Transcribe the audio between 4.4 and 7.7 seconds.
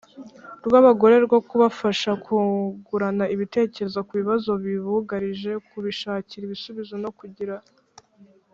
bibugarije kubishakira ibisubizo no kugira